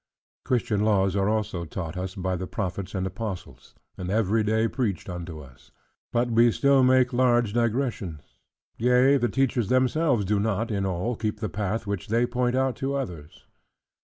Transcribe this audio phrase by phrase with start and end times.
[0.45, 5.07] Christian laws are also taught us by the prophets and apostles; and every day preached
[5.07, 5.69] unto us.
[6.11, 8.39] But we still make large digressions:
[8.79, 12.75] yea, the teachers themselves do not (in all) keep the path which they point out
[12.77, 13.45] to others.